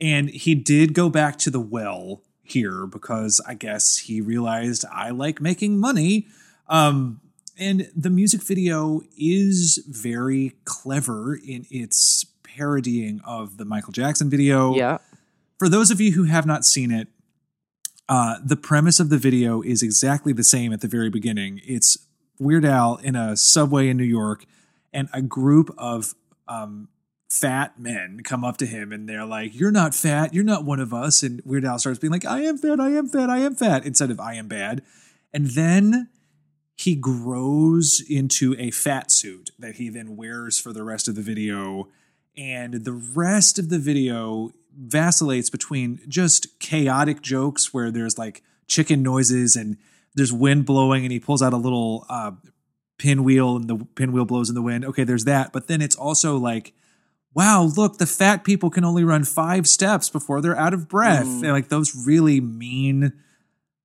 And 0.00 0.30
he 0.30 0.54
did 0.54 0.94
go 0.94 1.08
back 1.08 1.38
to 1.38 1.50
the 1.50 1.60
well 1.60 2.22
here 2.42 2.86
because 2.86 3.40
I 3.46 3.54
guess 3.54 3.98
he 3.98 4.20
realized 4.20 4.84
I 4.92 5.10
like 5.10 5.40
making 5.40 5.78
money. 5.78 6.26
Um, 6.68 7.20
and 7.58 7.90
the 7.96 8.10
music 8.10 8.42
video 8.42 9.02
is 9.16 9.84
very 9.88 10.54
clever 10.64 11.34
in 11.34 11.66
its 11.70 12.24
parodying 12.42 13.20
of 13.24 13.56
the 13.56 13.64
Michael 13.64 13.92
Jackson 13.92 14.30
video. 14.30 14.74
yeah 14.74 14.98
For 15.58 15.68
those 15.68 15.90
of 15.90 16.00
you 16.00 16.12
who 16.12 16.24
have 16.24 16.46
not 16.46 16.64
seen 16.64 16.90
it, 16.90 17.08
uh, 18.08 18.36
the 18.44 18.56
premise 18.56 19.00
of 19.00 19.10
the 19.10 19.18
video 19.18 19.60
is 19.60 19.82
exactly 19.82 20.32
the 20.32 20.44
same 20.44 20.72
at 20.72 20.80
the 20.80 20.88
very 20.88 21.10
beginning. 21.10 21.60
It's 21.64 21.98
Weird 22.38 22.64
Al 22.64 22.96
in 22.96 23.16
a 23.16 23.36
subway 23.36 23.88
in 23.88 23.96
New 23.96 24.04
York, 24.04 24.44
and 24.92 25.08
a 25.12 25.20
group 25.20 25.74
of 25.76 26.14
um, 26.46 26.88
fat 27.28 27.78
men 27.78 28.22
come 28.24 28.44
up 28.44 28.56
to 28.56 28.66
him 28.66 28.92
and 28.92 29.08
they're 29.08 29.24
like, 29.24 29.58
You're 29.58 29.70
not 29.70 29.94
fat. 29.94 30.34
You're 30.34 30.44
not 30.44 30.64
one 30.64 30.80
of 30.80 30.94
us. 30.94 31.22
And 31.22 31.42
Weird 31.44 31.64
Al 31.64 31.78
starts 31.78 31.98
being 31.98 32.12
like, 32.12 32.24
I 32.24 32.42
am 32.42 32.58
fat. 32.58 32.80
I 32.80 32.90
am 32.90 33.08
fat. 33.08 33.30
I 33.30 33.38
am 33.38 33.54
fat 33.54 33.84
instead 33.84 34.10
of 34.10 34.18
I 34.18 34.34
am 34.34 34.48
bad. 34.48 34.82
And 35.32 35.46
then 35.48 36.08
he 36.74 36.94
grows 36.94 38.02
into 38.08 38.54
a 38.58 38.70
fat 38.70 39.10
suit 39.10 39.50
that 39.58 39.76
he 39.76 39.88
then 39.88 40.16
wears 40.16 40.58
for 40.58 40.72
the 40.72 40.84
rest 40.84 41.08
of 41.08 41.16
the 41.16 41.22
video. 41.22 41.88
And 42.36 42.84
the 42.84 42.92
rest 42.92 43.58
of 43.58 43.68
the 43.68 43.78
video 43.78 44.52
vacillates 44.76 45.50
between 45.50 46.00
just 46.06 46.58
chaotic 46.60 47.20
jokes 47.20 47.74
where 47.74 47.90
there's 47.90 48.16
like 48.16 48.42
chicken 48.68 49.02
noises 49.02 49.56
and 49.56 49.76
there's 50.14 50.32
wind 50.32 50.66
blowing 50.66 51.04
and 51.04 51.12
he 51.12 51.18
pulls 51.18 51.42
out 51.42 51.52
a 51.52 51.56
little 51.56 52.06
uh, 52.08 52.30
pinwheel 52.96 53.56
and 53.56 53.68
the 53.68 53.84
pinwheel 53.96 54.24
blows 54.24 54.48
in 54.48 54.54
the 54.54 54.62
wind. 54.62 54.84
Okay, 54.84 55.04
there's 55.04 55.24
that. 55.24 55.52
But 55.52 55.66
then 55.66 55.82
it's 55.82 55.96
also 55.96 56.36
like, 56.36 56.74
wow, 57.34 57.62
look, 57.62 57.98
the 57.98 58.06
fat 58.06 58.44
people 58.44 58.70
can 58.70 58.84
only 58.84 59.04
run 59.04 59.24
five 59.24 59.66
steps 59.66 60.10
before 60.10 60.40
they're 60.40 60.58
out 60.58 60.74
of 60.74 60.88
breath. 60.88 61.26
Mm. 61.26 61.42
And 61.44 61.52
like 61.52 61.68
those 61.68 62.06
really 62.06 62.40
mean 62.40 63.12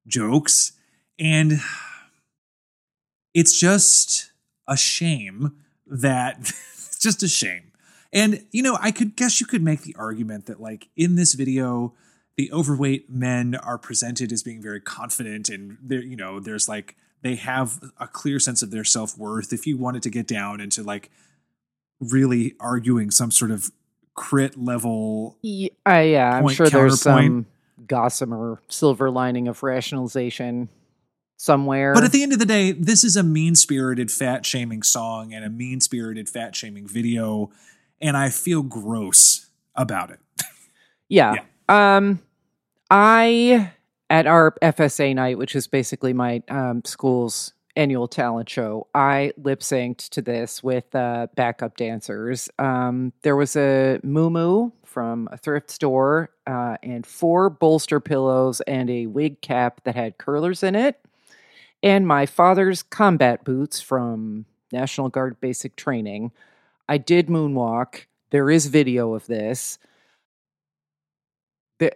jokes. 0.07 0.73
And 1.19 1.59
it's 3.33 3.59
just 3.59 4.31
a 4.67 4.77
shame 4.77 5.55
that 5.87 6.39
it's 6.39 6.99
just 6.99 7.23
a 7.23 7.27
shame. 7.27 7.71
And 8.11 8.45
you 8.51 8.61
know, 8.61 8.77
I 8.79 8.91
could 8.91 9.15
guess 9.15 9.41
you 9.41 9.47
could 9.47 9.63
make 9.63 9.81
the 9.81 9.95
argument 9.97 10.45
that 10.45 10.61
like 10.61 10.89
in 10.95 11.15
this 11.15 11.33
video, 11.33 11.93
the 12.37 12.51
overweight 12.51 13.09
men 13.09 13.55
are 13.55 13.77
presented 13.77 14.31
as 14.31 14.43
being 14.43 14.61
very 14.61 14.81
confident 14.81 15.49
and 15.49 15.77
there, 15.81 16.01
you 16.01 16.15
know, 16.15 16.39
there's 16.39 16.67
like 16.67 16.95
they 17.21 17.35
have 17.35 17.79
a 17.99 18.07
clear 18.07 18.39
sense 18.39 18.61
of 18.61 18.71
their 18.71 18.83
self-worth. 18.83 19.53
If 19.53 19.65
you 19.65 19.77
wanted 19.77 20.03
to 20.03 20.09
get 20.09 20.27
down 20.27 20.59
into 20.59 20.83
like 20.83 21.09
really 22.03 22.55
arguing 22.59 23.11
some 23.11 23.31
sort 23.31 23.51
of 23.51 23.71
crit 24.15 24.57
level 24.57 25.37
Yeah, 25.41 25.69
uh, 25.87 25.99
yeah, 25.99 26.37
I'm 26.37 26.47
sure 26.49 26.69
there's 26.69 27.01
some 27.01 27.45
gossamer 27.87 28.61
silver 28.69 29.09
lining 29.09 29.47
of 29.47 29.61
rationalization 29.63 30.69
somewhere. 31.37 31.93
But 31.93 32.03
at 32.03 32.11
the 32.11 32.23
end 32.23 32.33
of 32.33 32.39
the 32.39 32.45
day, 32.45 32.71
this 32.71 33.03
is 33.03 33.15
a 33.15 33.23
mean 33.23 33.55
spirited 33.55 34.11
fat 34.11 34.45
shaming 34.45 34.83
song 34.83 35.33
and 35.33 35.43
a 35.43 35.49
mean 35.49 35.81
spirited 35.81 36.29
fat 36.29 36.55
shaming 36.55 36.87
video. 36.87 37.51
And 38.01 38.15
I 38.15 38.29
feel 38.29 38.63
gross 38.63 39.49
about 39.75 40.11
it. 40.11 40.19
yeah. 41.09 41.35
Um, 41.67 42.21
I 42.89 43.71
at 44.09 44.27
our 44.27 44.53
FSA 44.61 45.15
night, 45.15 45.37
which 45.37 45.55
is 45.55 45.67
basically 45.67 46.13
my 46.13 46.43
um, 46.49 46.83
school's 46.85 47.53
annual 47.75 48.07
talent 48.07 48.49
show, 48.49 48.87
I 48.95 49.33
lip 49.37 49.61
synced 49.61 50.09
to 50.11 50.21
this 50.21 50.63
with 50.63 50.93
uh, 50.95 51.27
backup 51.35 51.77
dancers. 51.77 52.49
Um, 52.59 53.13
there 53.23 53.35
was 53.35 53.55
a 53.55 53.99
moo 54.03 54.71
from 54.85 55.29
a 55.31 55.37
thrift 55.37 55.71
store 55.71 56.29
uh, 56.47 56.77
and 56.83 57.05
four 57.05 57.49
bolster 57.49 57.99
pillows 57.99 58.61
and 58.61 58.89
a 58.89 59.07
wig 59.07 59.41
cap 59.41 59.81
that 59.85 59.95
had 59.95 60.17
curlers 60.19 60.63
in 60.63 60.75
it. 60.75 60.99
and 61.83 62.07
my 62.07 62.25
father's 62.25 62.83
combat 62.83 63.43
boots 63.43 63.81
from 63.81 64.45
National 64.71 65.09
Guard 65.09 65.39
basic 65.41 65.75
training. 65.75 66.31
I 66.89 66.97
did 66.97 67.27
moonwalk. 67.27 68.05
There 68.31 68.49
is 68.51 68.67
video 68.67 69.13
of 69.15 69.27
this. 69.27 69.79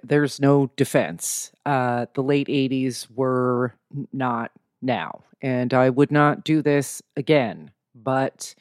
There's 0.03 0.39
no 0.39 0.72
defense. 0.75 1.51
Uh, 1.65 2.07
the 2.13 2.24
late 2.24 2.48
80s 2.48 3.07
were 3.15 3.75
not 4.13 4.51
now, 4.81 5.24
and 5.41 5.74
I 5.74 5.89
would 5.89 6.12
not 6.12 6.43
do 6.43 6.62
this 6.62 7.01
again. 7.15 7.72
But 7.96 8.53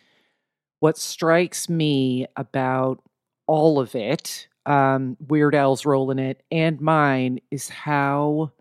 what 0.81 0.99
strikes 0.99 1.69
me 1.69 2.27
about 2.37 3.03
all 3.47 3.79
of 3.79 3.95
it, 3.95 4.49
um, 4.67 5.17
Weird 5.29 5.55
Al's 5.55 5.87
role 5.87 6.11
in 6.11 6.19
it, 6.19 6.43
and 6.51 6.81
mine, 6.81 7.41
is 7.51 7.69
how 7.69 8.53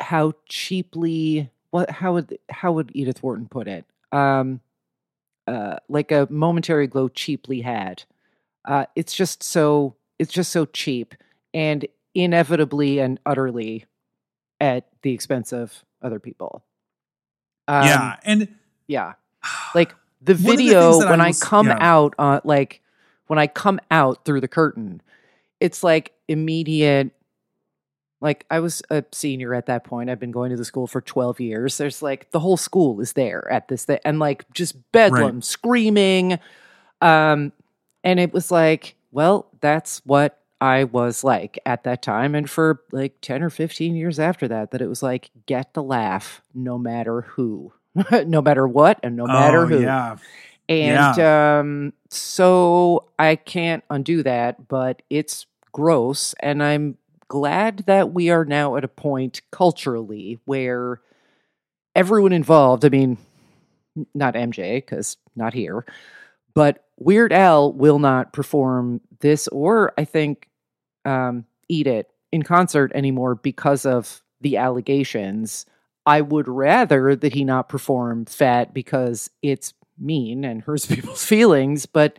how 0.00 0.32
cheaply 0.48 1.50
what 1.70 1.90
how 1.90 2.14
would 2.14 2.38
how 2.50 2.72
would 2.72 2.90
Edith 2.94 3.22
Wharton 3.22 3.48
put 3.48 3.68
it? 3.68 3.84
Um 4.12 4.60
uh 5.46 5.76
like 5.88 6.12
a 6.12 6.26
momentary 6.30 6.86
glow 6.86 7.08
cheaply 7.08 7.60
had. 7.62 8.04
Uh 8.64 8.86
it's 8.94 9.14
just 9.14 9.42
so 9.42 9.96
it's 10.18 10.32
just 10.32 10.52
so 10.52 10.66
cheap 10.66 11.14
and 11.54 11.86
inevitably 12.14 12.98
and 12.98 13.20
utterly 13.26 13.86
at 14.60 14.86
the 15.02 15.12
expense 15.12 15.52
of 15.52 15.84
other 16.02 16.18
people. 16.18 16.64
Um, 17.68 17.86
yeah, 17.86 18.16
and 18.24 18.48
yeah. 18.86 19.14
Like 19.74 19.94
the 20.22 20.32
of 20.32 20.42
the 20.42 20.56
video 20.56 21.00
I 21.00 21.10
when 21.10 21.20
I, 21.20 21.32
come 21.32 21.68
yeah. 21.68 21.78
out 21.80 22.14
on 22.18 22.40
like 22.44 22.82
when 23.26 23.38
I 23.38 23.46
come 23.46 23.80
out 23.90 24.24
through 24.24 24.40
the 24.40 24.48
curtain, 24.48 25.02
it's 25.60 25.82
like 25.82 26.12
immediate 26.28 27.10
like 28.20 28.46
I 28.50 28.60
was 28.60 28.82
a 28.90 29.04
senior 29.12 29.54
at 29.54 29.66
that 29.66 29.84
point. 29.84 30.08
I've 30.08 30.18
been 30.18 30.30
going 30.30 30.50
to 30.50 30.56
the 30.56 30.64
school 30.64 30.86
for 30.86 31.00
12 31.00 31.38
years. 31.40 31.76
There's 31.76 32.02
like 32.02 32.30
the 32.30 32.40
whole 32.40 32.56
school 32.56 33.00
is 33.00 33.12
there 33.12 33.50
at 33.50 33.68
this 33.68 33.84
thing 33.84 33.98
and 34.04 34.18
like 34.18 34.50
just 34.52 34.74
bedlam, 34.92 35.42
screaming. 35.42 36.38
Um 37.00 37.52
and 38.02 38.20
it 38.20 38.32
was 38.32 38.50
like, 38.50 38.96
well, 39.10 39.48
that's 39.60 40.00
what 40.06 40.40
I 40.60 40.84
was 40.84 41.22
like 41.22 41.58
at 41.66 41.84
that 41.84 42.02
time 42.02 42.34
and 42.34 42.48
for 42.48 42.80
like 42.92 43.20
10 43.20 43.42
or 43.42 43.50
15 43.50 43.94
years 43.94 44.18
after 44.18 44.48
that 44.48 44.70
that 44.70 44.80
it 44.80 44.88
was 44.88 45.02
like 45.02 45.30
get 45.46 45.74
the 45.74 45.82
laugh 45.82 46.42
no 46.54 46.78
matter 46.78 47.22
who. 47.22 47.72
no 48.26 48.42
matter 48.42 48.66
what 48.66 49.00
and 49.02 49.16
no 49.16 49.26
matter 49.26 49.62
oh, 49.62 49.66
who. 49.66 49.80
yeah, 49.80 50.16
And 50.68 51.18
um, 51.18 51.92
so 52.10 53.08
I 53.18 53.36
can't 53.36 53.84
undo 53.90 54.22
that, 54.22 54.68
but 54.68 55.02
it's 55.08 55.46
gross. 55.72 56.34
And 56.40 56.62
I'm 56.62 56.98
glad 57.28 57.78
that 57.86 58.12
we 58.12 58.30
are 58.30 58.44
now 58.44 58.76
at 58.76 58.84
a 58.84 58.88
point 58.88 59.42
culturally 59.50 60.38
where 60.44 61.00
everyone 61.94 62.32
involved, 62.32 62.84
I 62.84 62.88
mean, 62.88 63.18
not 64.14 64.34
MJ, 64.34 64.76
because 64.76 65.16
not 65.34 65.54
here, 65.54 65.84
but 66.54 66.85
Weird 66.98 67.32
Al 67.32 67.72
will 67.72 67.98
not 67.98 68.32
perform 68.32 69.00
this 69.20 69.48
or 69.48 69.92
I 69.98 70.04
think 70.04 70.48
um, 71.04 71.44
Eat 71.68 71.86
It 71.86 72.10
in 72.32 72.42
concert 72.42 72.92
anymore 72.94 73.34
because 73.34 73.86
of 73.86 74.22
the 74.40 74.56
allegations. 74.56 75.66
I 76.06 76.20
would 76.20 76.48
rather 76.48 77.16
that 77.16 77.34
he 77.34 77.44
not 77.44 77.68
perform 77.68 78.26
Fat 78.26 78.72
because 78.72 79.30
it's 79.42 79.74
mean 79.98 80.44
and 80.44 80.62
hurts 80.62 80.86
people's 80.94 81.24
feelings. 81.24 81.86
But 81.86 82.18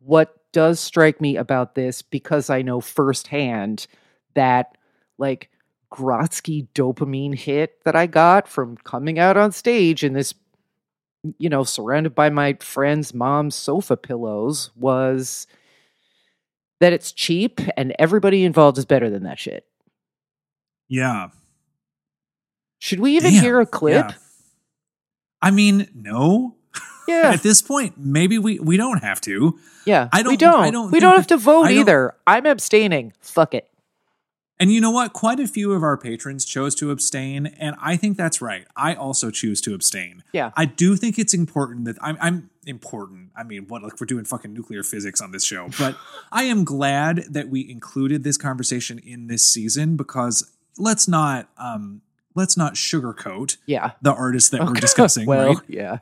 what 0.00 0.36
does 0.52 0.78
strike 0.78 1.20
me 1.20 1.36
about 1.36 1.74
this, 1.74 2.00
because 2.00 2.48
I 2.48 2.62
know 2.62 2.80
firsthand 2.80 3.86
that 4.34 4.76
like 5.18 5.50
Grotsky 5.92 6.68
dopamine 6.74 7.34
hit 7.34 7.82
that 7.84 7.96
I 7.96 8.06
got 8.06 8.48
from 8.48 8.76
coming 8.78 9.18
out 9.18 9.36
on 9.36 9.52
stage 9.52 10.04
in 10.04 10.12
this, 10.12 10.34
you 11.38 11.48
know, 11.48 11.64
surrounded 11.64 12.14
by 12.14 12.30
my 12.30 12.56
friend's 12.60 13.14
mom's 13.14 13.54
sofa 13.54 13.96
pillows 13.96 14.70
was 14.76 15.46
that 16.80 16.92
it's 16.92 17.12
cheap 17.12 17.60
and 17.76 17.94
everybody 17.98 18.44
involved 18.44 18.76
is 18.78 18.84
better 18.84 19.08
than 19.10 19.22
that 19.24 19.38
shit. 19.38 19.66
yeah. 20.88 21.28
Should 22.78 23.00
we 23.00 23.16
even 23.16 23.32
Damn, 23.32 23.42
hear 23.42 23.60
a 23.60 23.66
clip? 23.66 23.94
yeah. 24.10 24.12
I 25.40 25.50
mean, 25.50 25.88
no. 25.94 26.56
Yeah. 27.08 27.30
At 27.32 27.42
this 27.42 27.62
point, 27.62 27.94
maybe 27.96 28.38
we 28.38 28.58
we 28.58 28.76
don't 28.76 29.02
have 29.02 29.22
to. 29.22 29.58
Yeah, 29.86 30.08
I 30.12 30.22
don't- 30.22 30.38
don't. 30.38 30.54
I 30.64 30.70
don't 30.70 30.90
we 30.90 31.00
don't 31.00 31.16
have 31.16 31.26
to 31.28 31.38
vote 31.38 31.70
either. 31.70 32.14
I'm 32.26 32.44
abstaining. 32.44 33.14
Fuck 33.20 33.54
it. 33.54 33.70
And 34.64 34.72
you 34.72 34.80
know 34.80 34.90
what? 34.90 35.12
Quite 35.12 35.40
a 35.40 35.46
few 35.46 35.72
of 35.72 35.82
our 35.82 35.98
patrons 35.98 36.46
chose 36.46 36.74
to 36.76 36.90
abstain, 36.90 37.48
and 37.58 37.76
I 37.82 37.98
think 37.98 38.16
that's 38.16 38.40
right. 38.40 38.66
I 38.74 38.94
also 38.94 39.30
choose 39.30 39.60
to 39.60 39.74
abstain. 39.74 40.24
Yeah. 40.32 40.52
I 40.56 40.64
do 40.64 40.96
think 40.96 41.18
it's 41.18 41.34
important 41.34 41.84
that 41.84 41.96
I'm, 42.00 42.16
I'm 42.18 42.48
important. 42.64 43.28
I 43.36 43.42
mean, 43.42 43.66
what 43.68 43.82
like 43.82 44.00
we're 44.00 44.06
doing 44.06 44.24
fucking 44.24 44.54
nuclear 44.54 44.82
physics 44.82 45.20
on 45.20 45.32
this 45.32 45.44
show, 45.44 45.68
but 45.78 45.98
I 46.32 46.44
am 46.44 46.64
glad 46.64 47.24
that 47.28 47.50
we 47.50 47.70
included 47.70 48.24
this 48.24 48.38
conversation 48.38 48.98
in 49.00 49.26
this 49.26 49.46
season 49.46 49.98
because 49.98 50.50
let's 50.78 51.06
not 51.06 51.50
um 51.58 52.00
let's 52.34 52.56
not 52.56 52.72
sugarcoat 52.72 53.58
Yeah. 53.66 53.90
the 54.00 54.14
artists 54.14 54.48
that 54.48 54.62
we're 54.64 54.72
discussing, 54.80 55.26
well, 55.26 55.46
right? 55.56 55.58
yeah. 55.68 55.98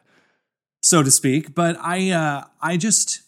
so 0.82 1.02
to 1.02 1.10
speak. 1.10 1.52
But 1.52 1.76
I, 1.80 2.12
uh, 2.12 2.44
I 2.60 2.76
just 2.76 3.22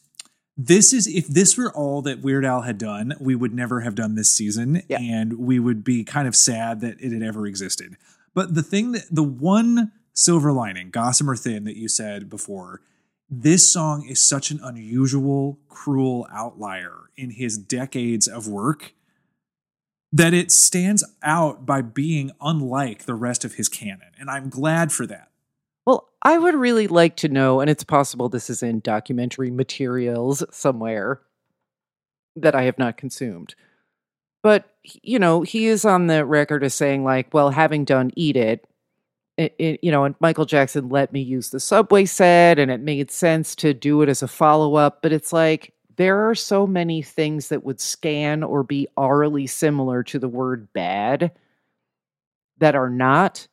this 0.56 0.92
is 0.92 1.06
if 1.06 1.26
this 1.26 1.56
were 1.56 1.72
all 1.72 2.02
that 2.02 2.20
Weird 2.22 2.44
Al 2.44 2.62
had 2.62 2.78
done, 2.78 3.14
we 3.20 3.34
would 3.34 3.52
never 3.54 3.80
have 3.80 3.94
done 3.94 4.14
this 4.14 4.30
season, 4.30 4.82
Yeah. 4.88 5.00
and 5.00 5.38
we 5.38 5.58
would 5.58 5.82
be 5.82 6.04
kind 6.04 6.28
of 6.28 6.36
sad 6.36 6.80
that 6.80 7.00
it 7.00 7.12
had 7.12 7.22
ever 7.22 7.46
existed. 7.46 7.96
But 8.34 8.54
the 8.54 8.62
thing 8.62 8.92
that 8.92 9.06
the 9.10 9.22
one 9.24 9.92
silver 10.12 10.52
lining, 10.52 10.90
Gossamer 10.90 11.36
Thin, 11.36 11.64
that 11.64 11.76
you 11.76 11.88
said 11.88 12.30
before, 12.30 12.80
this 13.28 13.72
song 13.72 14.06
is 14.06 14.20
such 14.20 14.50
an 14.50 14.60
unusual, 14.62 15.58
cruel 15.68 16.26
outlier 16.30 17.10
in 17.16 17.30
his 17.30 17.58
decades 17.58 18.28
of 18.28 18.46
work 18.46 18.92
that 20.12 20.32
it 20.32 20.52
stands 20.52 21.02
out 21.24 21.66
by 21.66 21.82
being 21.82 22.30
unlike 22.40 23.04
the 23.04 23.14
rest 23.14 23.44
of 23.44 23.54
his 23.54 23.68
canon, 23.68 24.12
and 24.18 24.30
I'm 24.30 24.48
glad 24.48 24.92
for 24.92 25.06
that. 25.06 25.30
Well, 25.86 26.08
I 26.22 26.38
would 26.38 26.54
really 26.54 26.86
like 26.86 27.16
to 27.16 27.28
know, 27.28 27.60
and 27.60 27.68
it's 27.68 27.84
possible 27.84 28.28
this 28.28 28.48
is 28.48 28.62
in 28.62 28.80
documentary 28.80 29.50
materials 29.50 30.42
somewhere 30.50 31.20
that 32.36 32.54
I 32.54 32.62
have 32.62 32.78
not 32.78 32.96
consumed. 32.96 33.54
But, 34.42 34.64
you 34.82 35.18
know, 35.18 35.42
he 35.42 35.66
is 35.66 35.84
on 35.84 36.06
the 36.06 36.24
record 36.24 36.64
as 36.64 36.74
saying, 36.74 37.04
like, 37.04 37.32
well, 37.32 37.50
having 37.50 37.84
done 37.84 38.10
Eat 38.16 38.36
It, 38.36 38.66
it, 39.36 39.54
it, 39.58 39.80
you 39.82 39.90
know, 39.90 40.04
and 40.04 40.14
Michael 40.20 40.44
Jackson 40.44 40.88
let 40.88 41.12
me 41.12 41.20
use 41.20 41.50
the 41.50 41.60
subway 41.60 42.04
set, 42.04 42.58
and 42.58 42.70
it 42.70 42.80
made 42.80 43.10
sense 43.10 43.54
to 43.56 43.74
do 43.74 44.02
it 44.02 44.08
as 44.08 44.22
a 44.22 44.28
follow 44.28 44.74
up. 44.76 45.02
But 45.02 45.12
it's 45.12 45.32
like, 45.32 45.74
there 45.96 46.28
are 46.28 46.34
so 46.34 46.66
many 46.66 47.02
things 47.02 47.48
that 47.48 47.64
would 47.64 47.80
scan 47.80 48.42
or 48.42 48.62
be 48.62 48.88
aurally 48.96 49.48
similar 49.48 50.02
to 50.04 50.18
the 50.18 50.28
word 50.28 50.72
bad 50.72 51.32
that 52.58 52.74
are 52.74 52.90
not 52.90 53.46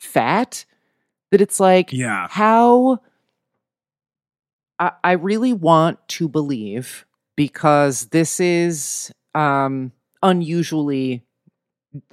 fat 0.00 0.64
that 1.30 1.40
it's 1.40 1.60
like 1.60 1.92
Yeah. 1.92 2.28
how 2.30 3.00
I, 4.78 4.92
I 5.04 5.12
really 5.12 5.52
want 5.52 5.98
to 6.08 6.28
believe 6.28 7.06
because 7.36 8.06
this 8.06 8.40
is 8.40 9.12
um 9.34 9.92
unusually 10.22 11.22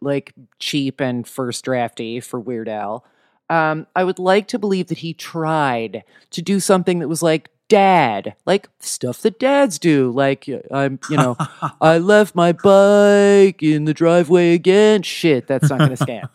like 0.02 0.34
cheap 0.60 1.02
and 1.02 1.28
first 1.28 1.66
drafty 1.66 2.20
for 2.20 2.40
Weird 2.40 2.70
Al. 2.70 3.06
Um, 3.50 3.88
I 3.96 4.04
would 4.04 4.20
like 4.20 4.48
to 4.50 4.60
believe 4.60 4.88
that 4.88 5.00
he 5.00 5.14
tried 5.14 6.04
to 6.32 6.42
do 6.42 6.60
something 6.60 7.00
that 7.00 7.08
was 7.08 7.24
like 7.24 7.50
dad, 7.68 8.36
like 8.46 8.70
stuff 8.80 9.22
that 9.22 9.40
dads 9.40 9.80
do. 9.80 10.12
Like 10.12 10.50
I'm, 10.72 11.00
you 11.10 11.18
know, 11.18 11.36
I 11.82 11.98
left 11.98 12.36
my 12.36 12.52
bike 12.52 13.62
in 13.62 13.86
the 13.86 13.94
driveway 13.94 14.54
again. 14.54 15.04
Shit, 15.04 15.48
that's 15.48 15.70
not 15.70 15.80
going 15.80 15.92
to 15.92 15.98
scan. 15.98 16.30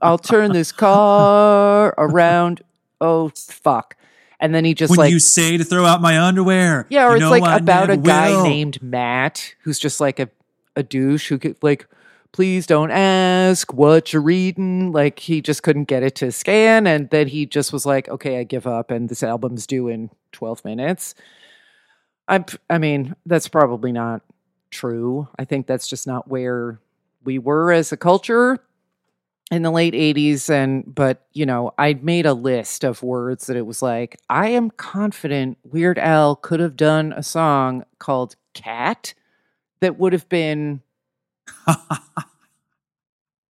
I'll 0.00 0.18
turn 0.18 0.52
this 0.52 0.72
car 0.72 1.94
around. 1.98 2.62
Oh 3.00 3.30
fuck! 3.34 3.96
And 4.40 4.54
then 4.54 4.64
he 4.64 4.74
just 4.74 4.90
when 4.90 4.98
like 4.98 5.10
you 5.10 5.18
say 5.18 5.56
to 5.56 5.64
throw 5.64 5.84
out 5.84 6.00
my 6.00 6.20
underwear. 6.20 6.86
yeah, 6.88 7.06
or 7.06 7.16
it's 7.16 7.24
like 7.24 7.60
about 7.60 7.90
a 7.90 7.96
guy 7.96 8.30
will. 8.30 8.44
named 8.44 8.82
Matt 8.82 9.54
who's 9.62 9.78
just 9.78 10.00
like 10.00 10.18
a 10.18 10.28
a 10.76 10.82
douche 10.82 11.28
who 11.28 11.38
could 11.38 11.56
like 11.62 11.86
please 12.32 12.66
don't 12.66 12.90
ask 12.90 13.72
what 13.72 14.12
you're 14.12 14.22
reading. 14.22 14.92
Like 14.92 15.18
he 15.18 15.40
just 15.40 15.62
couldn't 15.62 15.84
get 15.84 16.02
it 16.02 16.14
to 16.16 16.32
scan, 16.32 16.86
and 16.86 17.10
then 17.10 17.28
he 17.28 17.46
just 17.46 17.72
was 17.72 17.86
like, 17.86 18.08
okay, 18.08 18.38
I 18.38 18.44
give 18.44 18.66
up, 18.66 18.90
and 18.90 19.08
this 19.08 19.22
album's 19.22 19.66
due 19.66 19.88
in 19.88 20.10
12 20.32 20.64
minutes. 20.64 21.14
I 22.28 22.44
I 22.70 22.78
mean 22.78 23.14
that's 23.26 23.48
probably 23.48 23.92
not 23.92 24.22
true. 24.70 25.28
I 25.38 25.44
think 25.44 25.66
that's 25.66 25.86
just 25.86 26.06
not 26.06 26.28
where 26.28 26.80
we 27.24 27.38
were 27.38 27.72
as 27.72 27.92
a 27.92 27.96
culture 27.96 28.58
in 29.50 29.62
the 29.62 29.70
late 29.70 29.92
80s 29.92 30.48
and 30.48 30.82
but 30.94 31.26
you 31.34 31.44
know 31.44 31.74
i 31.76 31.92
made 31.94 32.24
a 32.24 32.32
list 32.32 32.84
of 32.84 33.02
words 33.02 33.46
that 33.46 33.56
it 33.56 33.66
was 33.66 33.82
like 33.82 34.18
i 34.30 34.48
am 34.48 34.70
confident 34.70 35.58
weird 35.62 35.98
al 35.98 36.36
could 36.36 36.58
have 36.58 36.74
done 36.74 37.12
a 37.12 37.22
song 37.22 37.84
called 37.98 38.34
cat 38.54 39.12
that 39.80 39.98
would 39.98 40.14
have 40.14 40.28
been 40.30 40.80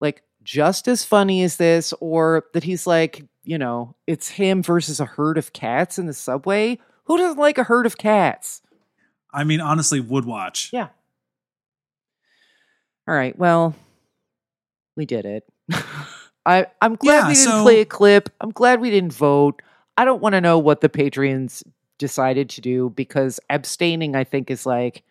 like 0.00 0.22
just 0.42 0.88
as 0.88 1.04
funny 1.04 1.42
as 1.42 1.56
this 1.56 1.92
or 2.00 2.44
that 2.54 2.64
he's 2.64 2.86
like 2.86 3.24
you 3.44 3.58
know 3.58 3.94
it's 4.06 4.28
him 4.28 4.62
versus 4.62 5.00
a 5.00 5.04
herd 5.04 5.38
of 5.38 5.52
cats 5.52 5.98
in 5.98 6.06
the 6.06 6.14
subway. 6.14 6.78
Who 7.04 7.16
doesn't 7.16 7.38
like 7.38 7.58
a 7.58 7.64
herd 7.64 7.86
of 7.86 7.96
cats? 7.98 8.62
I 9.32 9.44
mean, 9.44 9.60
honestly, 9.60 10.00
would 10.00 10.24
watch. 10.24 10.70
yeah. 10.72 10.88
All 13.08 13.14
right 13.14 13.36
well 13.38 13.74
we 14.96 15.06
did 15.06 15.24
it. 15.24 15.44
I 16.46 16.66
i'm 16.80 16.96
glad 16.96 17.14
Yeah, 17.14 17.28
we 17.28 17.34
didn't 17.34 17.44
so- 17.50 17.62
play 17.62 17.80
a 17.80 17.84
clip. 17.84 18.28
I'm 18.40 18.50
glad 18.50 18.80
we 18.80 18.90
didn't 18.90 19.12
vote. 19.12 19.62
I 19.96 20.04
don't 20.04 20.22
want 20.22 20.34
to 20.34 20.40
know 20.40 20.58
what 20.58 20.80
the 20.80 20.88
patreons 20.88 21.62
decided 21.98 22.48
to 22.48 22.62
do 22.62 22.88
because 22.96 23.38
abstaining 23.50 24.16
i 24.16 24.24
think 24.24 24.50
is 24.50 24.64
like 24.64 25.02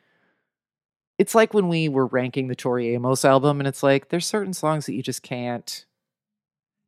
it's 1.19 1.35
like 1.35 1.53
when 1.53 1.67
we 1.67 1.87
were 1.89 2.07
ranking 2.07 2.47
the 2.47 2.55
tori 2.55 2.95
amos 2.95 3.23
album 3.23 3.59
and 3.59 3.67
it's 3.67 3.83
like 3.83 4.09
there's 4.09 4.25
certain 4.25 4.53
songs 4.53 4.87
that 4.87 4.93
you 4.93 5.03
just 5.03 5.21
can't 5.21 5.85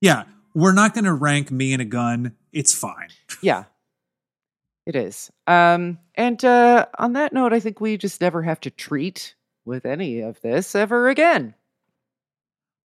Yeah, 0.02 0.24
we're 0.56 0.74
not 0.74 0.94
going 0.96 1.06
to 1.06 1.14
rank 1.14 1.52
me 1.52 1.74
and 1.74 1.82
a 1.82 1.86
gun. 1.86 2.36
It's 2.52 2.74
fine. 2.74 3.10
yeah 3.42 3.66
it 4.88 4.96
is 4.96 5.30
um 5.46 6.00
and 6.16 6.44
uh 6.44 6.88
on 6.98 7.14
that 7.14 7.32
note 7.34 7.54
i 7.54 7.60
think 7.60 7.80
we 7.80 7.96
just 7.98 8.20
never 8.20 8.42
have 8.42 8.60
to 8.60 8.72
treat 8.72 9.36
with 9.64 9.86
any 9.86 10.22
of 10.22 10.42
this 10.42 10.74
ever 10.74 11.08
again 11.08 11.54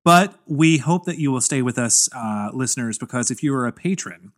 But 0.03 0.37
we 0.45 0.77
hope 0.77 1.05
that 1.05 1.17
you 1.17 1.31
will 1.31 1.41
stay 1.41 1.61
with 1.63 1.79
us, 1.79 2.07
uh, 2.13 2.49
listeners, 2.53 2.99
because 2.99 3.31
if 3.31 3.41
you 3.41 3.55
are 3.55 3.65
a 3.65 3.71
patron, 3.71 4.33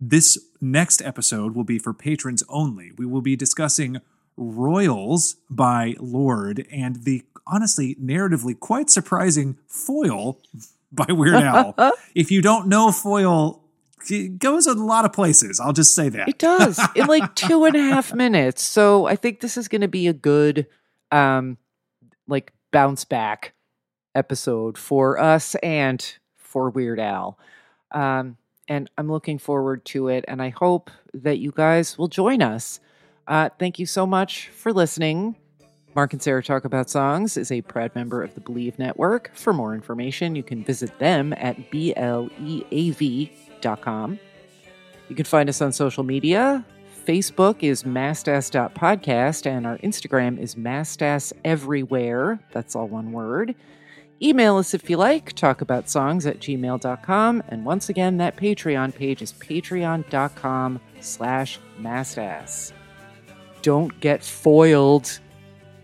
this 0.00 0.36
next 0.60 1.00
episode 1.02 1.54
will 1.54 1.62
be 1.62 1.78
for 1.78 1.94
patrons 1.94 2.42
only. 2.48 2.90
We 2.98 3.06
will 3.06 3.20
be 3.20 3.36
discussing 3.36 3.98
Royals 4.36 5.36
by 5.48 5.94
Lorde 5.98 6.66
and 6.72 7.04
the 7.04 7.22
honestly 7.46 7.94
narratively 7.96 8.58
quite 8.58 8.90
surprising 8.90 9.58
Foil 9.66 10.40
by 10.90 11.06
Weird 11.08 11.34
Al. 11.34 11.74
if 12.14 12.30
you 12.30 12.42
don't 12.42 12.68
know 12.68 12.90
Foil, 12.90 13.62
it 14.10 14.38
goes 14.38 14.66
a 14.66 14.74
lot 14.74 15.04
of 15.04 15.12
places. 15.12 15.60
I'll 15.60 15.72
just 15.72 15.94
say 15.94 16.08
that. 16.10 16.28
It 16.28 16.38
does 16.38 16.80
in 16.94 17.06
like 17.06 17.34
two 17.34 17.64
and 17.64 17.76
a 17.76 17.80
half 17.80 18.12
minutes. 18.12 18.62
So 18.62 19.06
I 19.06 19.16
think 19.16 19.40
this 19.40 19.56
is 19.56 19.68
going 19.68 19.80
to 19.82 19.88
be 19.88 20.08
a 20.08 20.12
good, 20.12 20.66
um, 21.10 21.58
like 22.26 22.52
bounce 22.70 23.04
back 23.04 23.54
episode 24.14 24.78
for 24.78 25.18
us 25.18 25.54
and 25.56 26.16
for 26.36 26.70
Weird 26.70 27.00
Al. 27.00 27.38
Um, 27.92 28.36
and 28.68 28.90
I'm 28.96 29.10
looking 29.10 29.38
forward 29.38 29.84
to 29.86 30.08
it. 30.08 30.24
And 30.26 30.42
I 30.42 30.50
hope 30.50 30.90
that 31.12 31.38
you 31.38 31.52
guys 31.52 31.98
will 31.98 32.08
join 32.08 32.42
us. 32.42 32.80
Uh, 33.26 33.48
thank 33.58 33.78
you 33.78 33.86
so 33.86 34.06
much 34.06 34.48
for 34.48 34.72
listening. 34.72 35.36
Mark 35.94 36.12
and 36.12 36.20
Sarah 36.20 36.42
Talk 36.42 36.64
About 36.64 36.90
Songs 36.90 37.36
is 37.36 37.52
a 37.52 37.62
proud 37.62 37.94
member 37.94 38.22
of 38.22 38.34
the 38.34 38.40
Bleav 38.40 38.78
Network. 38.78 39.30
For 39.34 39.52
more 39.52 39.74
information, 39.74 40.34
you 40.34 40.42
can 40.42 40.64
visit 40.64 40.98
them 40.98 41.32
at 41.34 41.70
bleav.com. 41.70 42.28
You 45.08 45.16
can 45.16 45.24
find 45.24 45.48
us 45.48 45.62
on 45.62 45.72
social 45.72 46.02
media. 46.02 46.64
Facebook 47.06 47.62
is 47.62 47.84
mastas.podcast, 47.84 49.46
and 49.46 49.66
our 49.66 49.78
Instagram 49.78 50.38
is 50.38 50.54
mastas 50.56 51.32
everywhere. 51.44 52.40
That's 52.52 52.74
all 52.74 52.88
one 52.88 53.12
word. 53.12 53.54
Email 54.22 54.56
us 54.56 54.74
if 54.74 54.88
you 54.88 54.96
like, 54.96 55.34
talkaboutsongs 55.34 56.26
at 56.28 56.40
gmail.com. 56.40 57.42
And 57.48 57.64
once 57.64 57.88
again, 57.88 58.16
that 58.16 58.36
Patreon 58.36 58.94
page 58.94 59.22
is 59.22 59.32
patreon.com 59.32 60.80
slash 61.00 61.58
mastas. 61.78 62.72
Don't 63.64 63.98
get 64.00 64.22
foiled 64.22 65.18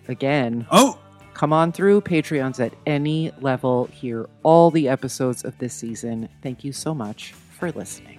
again. 0.07 0.67
Oh, 0.71 0.99
Come 1.33 1.55
on 1.55 1.73
through. 1.73 2.03
Patreons 2.03 2.61
at 2.61 2.75
any 2.85 3.33
level. 3.41 3.87
Hear 3.87 4.29
all 4.43 4.71
the 4.71 4.91
episodes 4.91 5.43
of 5.43 5.57
this 5.57 5.73
season. 5.73 6.29
Thank 6.43 6.65
you 6.65 6.73
so 6.75 6.95
much 6.95 7.33
for 7.59 7.73
listening. 7.73 8.19